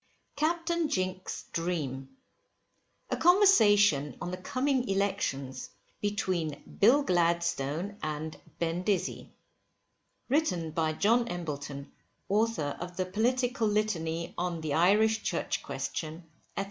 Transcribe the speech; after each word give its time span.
CAPTAIN 0.35 0.89
JINK'S 0.89 1.43
DREAM. 1.53 2.09
A 3.11 3.15
CONVERSATION 3.17 4.17
ON 4.19 4.31
THE 4.31 4.37
COMING 4.37 4.87
ELECTIONS 4.89 5.69
BETWEEN 6.01 6.77
BILL 6.79 7.03
GLADSTONE 7.03 7.99
& 8.49 8.57
BEN 8.57 8.81
DIZZY. 8.81 9.31
Written 10.27 10.71
by 10.71 10.93
JOHN 10.93 11.27
EMBLETON, 11.27 11.91
Author 12.29 12.75
of 12.79 12.97
the 12.97 13.05
"Political 13.05 13.67
Litany 13.67 14.33
on 14.39 14.61
the 14.61 14.73
Irish 14.73 15.21
Church 15.21 15.61
Question, 15.61 16.23
&c." 16.57 16.59